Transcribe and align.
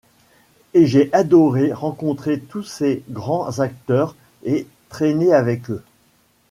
Et 0.73 0.87
j'ai 0.87 1.13
adoré 1.13 1.71
rencontrer 1.73 2.39
tous 2.39 2.63
ces 2.63 3.03
grands 3.11 3.59
acteurs 3.59 4.15
et 4.43 4.65
traîner 4.89 5.31
avec 5.31 5.69
eux. 5.69 5.83